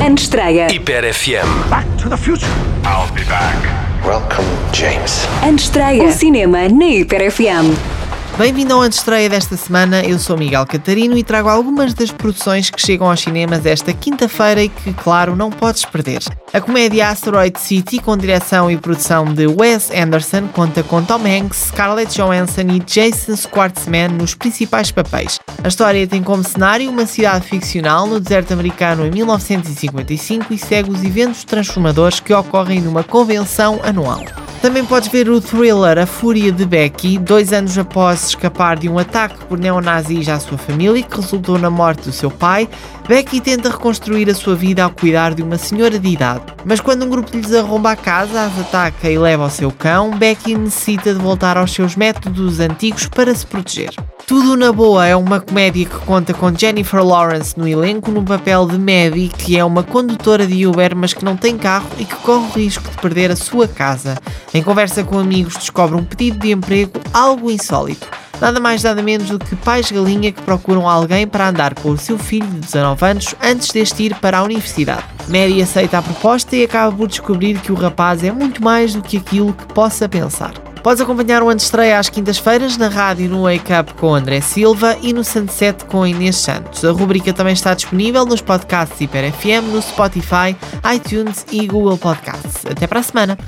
[0.00, 0.68] Antestreia.
[0.70, 1.68] Hiper FM.
[1.68, 2.46] Back to the future.
[2.84, 3.56] I'll be back.
[4.04, 5.26] Welcome, James.
[5.42, 6.04] Antestreia.
[6.04, 7.76] O cinema na Hiper FM.
[8.36, 12.84] Bem-vindo ao Antestreia desta semana, eu sou Miguel Catarino e trago algumas das produções que
[12.84, 16.18] chegam aos cinemas esta quinta-feira e que, claro, não podes perder.
[16.52, 21.68] A comédia Asteroid City, com direção e produção de Wes Anderson, conta com Tom Hanks,
[21.68, 25.38] Scarlett Johansson e Jason Schwartzman nos principais papéis.
[25.64, 30.90] A história tem como cenário uma cidade ficcional no deserto americano em 1955 e segue
[30.90, 34.22] os eventos transformadores que ocorrem numa convenção anual.
[34.60, 38.98] Também podes ver o thriller A Fúria de Becky, dois anos após escapar de um
[38.98, 42.68] ataque por neonazis à sua família que resultou na morte do seu pai.
[43.08, 46.44] Becky tenta reconstruir a sua vida ao cuidar de uma senhora de idade.
[46.66, 50.10] Mas quando um grupo lhes arromba a casa, as ataca e leva ao seu cão,
[50.10, 53.94] Becky necessita de voltar aos seus métodos antigos para se proteger.
[54.26, 58.66] Tudo na Boa é uma comédia que conta com Jennifer Lawrence no elenco no papel
[58.66, 62.14] de Maddie, que é uma condutora de Uber mas que não tem carro e que
[62.16, 64.16] corre o risco de perder a sua casa.
[64.54, 68.08] Em conversa com amigos descobre um pedido de emprego algo insólito.
[68.40, 71.98] Nada mais nada menos do que pais galinha que procuram alguém para andar com o
[71.98, 75.04] seu filho de 19 anos antes deste ir para a universidade.
[75.28, 79.02] Mary aceita a proposta e acaba por descobrir que o rapaz é muito mais do
[79.02, 80.54] que aquilo que possa pensar.
[80.84, 85.14] Podes acompanhar o Antestreia às quintas-feiras na rádio no Wake Up com André Silva e
[85.14, 86.84] no Sunset com Inês Santos.
[86.84, 90.54] A rubrica também está disponível nos podcasts Hiper FM, no Spotify,
[90.94, 92.66] iTunes e Google Podcasts.
[92.70, 93.38] Até para a semana!